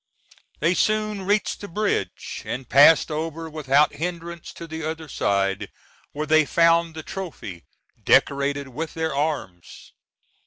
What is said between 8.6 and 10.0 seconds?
with their arms.